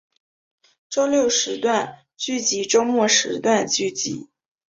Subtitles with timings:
[0.89, 4.31] 周六时段剧集周末时段剧集